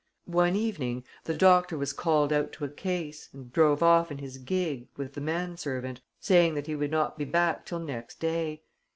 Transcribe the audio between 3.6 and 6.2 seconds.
off in his gig with the man servant,